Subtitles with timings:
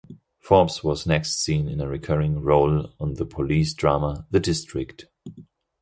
[0.39, 5.05] Forbes was next seen in a recurring role on the police drama "The District".